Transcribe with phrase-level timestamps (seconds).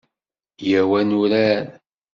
[0.67, 1.65] Yyaw ad nurar.